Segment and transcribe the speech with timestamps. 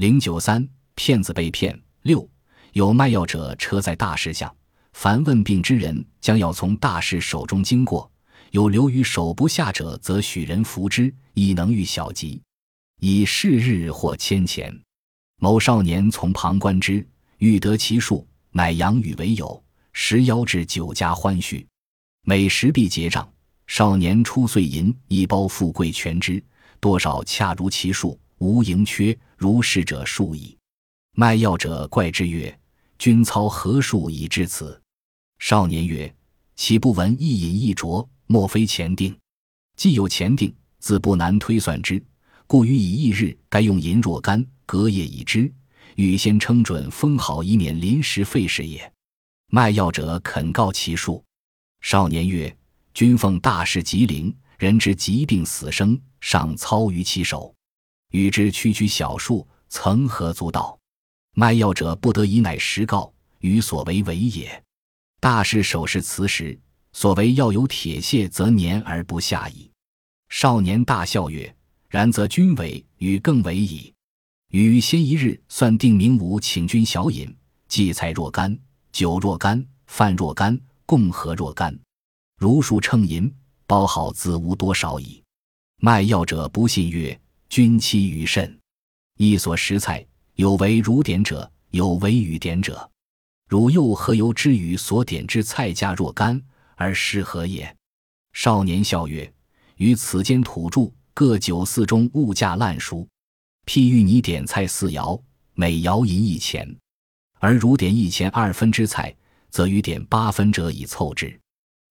[0.00, 2.26] 零九三骗子被骗六
[2.72, 4.50] 有卖药者车在大事下，
[4.94, 8.10] 凡问病之人将要从大事手中经过，
[8.50, 12.40] 有留于手不下者，则许人扶之，以能愈小疾。
[13.00, 14.74] 以是日或千钱。
[15.36, 17.06] 某少年从旁观之，
[17.36, 19.62] 欲得其数，乃养与为友，
[19.92, 21.68] 食邀至酒家欢叙，
[22.22, 23.30] 每食必结账。
[23.66, 26.42] 少年出岁银一包，富贵全之，
[26.80, 29.16] 多少恰如其数，无盈缺。
[29.38, 30.54] 如是者数矣。
[31.12, 32.60] 卖药者怪之曰
[32.98, 34.78] ：“君操何数以至此？”
[35.40, 36.14] 少年曰
[36.56, 39.16] ：“岂不闻一饮一啄，莫非前定？
[39.76, 42.02] 既有前定，自不难推算之。
[42.46, 45.50] 故于以一日该用银若干，隔夜已之。
[45.96, 48.92] 预先称准封好，以免临时费事也。”
[49.48, 51.24] 卖药者肯告其数。
[51.80, 52.54] 少年曰
[52.92, 57.54] ：“君奉大事吉灵，人之疾病死生，尚操于其手。”
[58.10, 60.78] 与之区区小数，曾何足道？
[61.34, 64.62] 卖药者不得已，乃实告，与所为为也。
[65.20, 66.58] 大士手持磁石，
[66.92, 69.70] 所为要有铁屑，则粘而不下矣。
[70.28, 71.54] 少年大笑曰
[71.88, 73.92] ：“然则君为与更为矣。”
[74.50, 77.32] 与先一日算定明午，请君小饮，
[77.68, 78.58] 荠菜若干，
[78.90, 81.78] 酒若干，饭若干，共和若干。
[82.36, 83.32] 如数称银，
[83.66, 85.22] 包好自无多少矣。
[85.76, 87.20] 卖药者不信曰。
[87.50, 88.56] 君期于甚？
[89.16, 90.06] 一所食菜，
[90.36, 92.88] 有为如点者，有为与点者。
[93.48, 96.40] 汝又何由之与所点之菜价若干
[96.76, 97.76] 而失何也？
[98.34, 99.30] 少年笑曰
[99.78, 103.04] ：“于此间土著各酒肆中物价烂熟。
[103.66, 105.20] 譬喻你点菜四肴，
[105.54, 106.72] 每肴银一钱，
[107.40, 109.12] 而汝点一钱二分之菜，
[109.50, 111.36] 则与点八分者以凑之；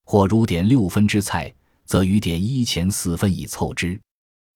[0.06, 4.00] 或汝点六分之菜，则与点一钱四分以凑之。”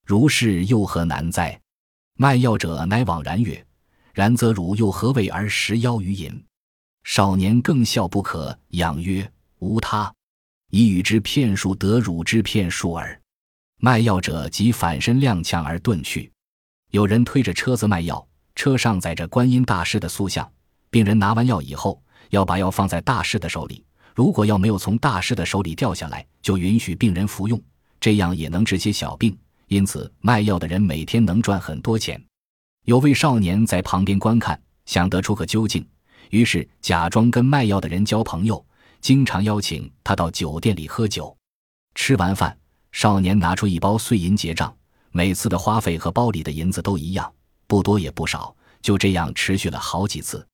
[0.06, 1.60] 如是又何难哉？
[2.16, 3.66] 卖药者乃惘然曰
[4.14, 6.46] ：“然则汝又何为而食妖于饮？”
[7.04, 10.14] 少年更笑不可，仰曰：“无他，
[10.70, 13.20] 以与之骗术得汝之骗术耳。”
[13.80, 16.32] 卖药者即反身踉跄而遁去。
[16.92, 18.26] 有人推着车子卖药，
[18.56, 20.50] 车上载着观音大师的塑像。
[20.90, 23.84] 病人拿完药以后，要把药放在大师的手里。
[24.14, 27.60] 如果药没有从大师的手里掉下来，就允许病人服用，
[28.00, 29.36] 这样也能治些小病。
[29.68, 32.22] 因此，卖药的人每天能赚很多钱。
[32.86, 35.88] 有位少年在旁边观看，想得出个究竟，
[36.30, 38.64] 于是假装跟卖药的人交朋友，
[39.00, 41.36] 经常邀请他到酒店里喝酒。
[41.96, 42.58] 吃完饭，
[42.92, 44.76] 少年拿出一包碎银结账，
[45.12, 47.34] 每次的花费和包里的银子都一样，
[47.66, 48.56] 不多也不少。
[48.82, 50.46] 就这样持续了好几次。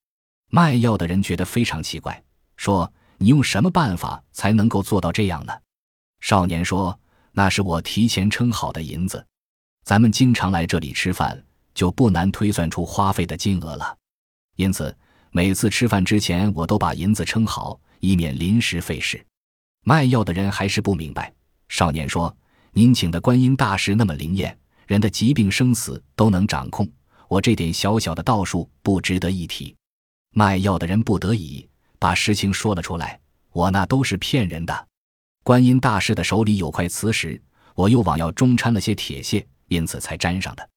[0.51, 2.23] 卖药的人觉得非常奇怪，
[2.57, 5.53] 说：“你用什么办法才能够做到这样呢？”
[6.21, 6.98] 少年说。
[7.31, 9.25] 那是我提前称好的银子，
[9.83, 11.41] 咱们经常来这里吃饭，
[11.73, 13.97] 就不难推算出花费的金额了。
[14.55, 14.95] 因此，
[15.31, 19.23] 每次吃饭之前，我都把银子称好，以免临时费事。
[19.85, 21.33] 卖药的人还是不明白。
[21.69, 22.35] 少年说
[22.73, 24.57] ：“您请的观音大师那么灵验，
[24.87, 26.89] 人的疾病生死都能掌控，
[27.27, 29.75] 我这点小小的道术不值得一提。”
[30.33, 31.67] 卖药的人不得已
[31.97, 33.19] 把实情说了出来
[33.53, 34.87] ：“我那都是骗人的。”
[35.49, 37.41] 观音大师的手里有块磁石，
[37.73, 40.69] 我又往药中掺了些铁屑，因此才粘上的。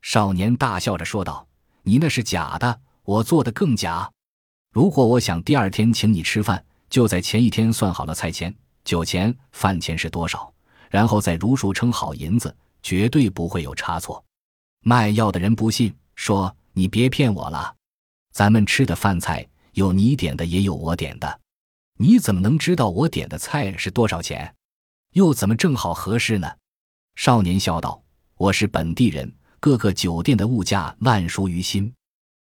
[0.00, 1.46] 少年大笑着说道
[1.84, 4.10] ：“你那是假的，我做的更假。
[4.72, 10.50] 如果我想第二天请你吃饭，就在前一天算好了菜钱、酒钱、饭钱是多少，
[10.88, 14.24] 然后再如数称好银子，绝对不会有差错。”
[14.80, 17.74] 卖药的人不信，说：“你别骗我了，
[18.32, 21.40] 咱们吃的饭菜有你点的，也有我点的。”
[21.98, 24.52] 你怎么能知道我点的菜是多少钱？
[25.12, 26.50] 又怎么正好合适呢？
[27.14, 28.02] 少年笑道
[28.36, 31.92] ：“我是本地人，各个酒店的物价烂熟于心。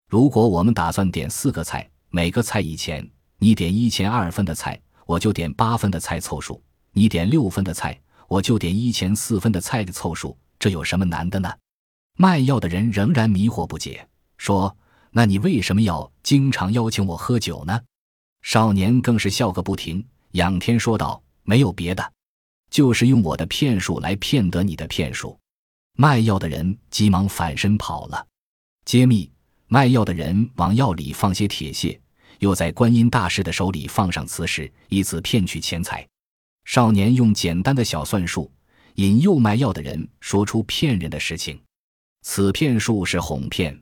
[0.08, 3.06] 如果我们打算点四个菜，每个菜一钱，
[3.40, 6.56] 你点一钱二分的菜，我就点八分的菜凑数；
[6.94, 10.38] 你点六分的菜，我就点一钱四分的菜的凑数。
[10.60, 11.54] 这有什么难的呢？”
[12.18, 14.08] 卖药的人仍然迷惑不解，
[14.38, 14.78] 说
[15.12, 17.82] ：“那你为什么要经常邀请我喝酒呢？”
[18.42, 22.12] 少年更是笑个不停，仰天说道：“没有别的，
[22.70, 25.38] 就是用我的骗术来骗得你的骗术。”
[25.98, 28.28] 卖药的人急忙反身跑了。
[28.86, 29.32] 揭秘：
[29.68, 32.00] 卖药的人往药里放些铁屑，
[32.40, 36.08] 又在观音大师的手里放上磁石，以此骗取钱财。
[36.66, 38.52] 少年用简单的小算术
[38.96, 41.60] 引诱卖药的人说出骗人的事情。
[42.24, 43.80] 此骗术是哄骗。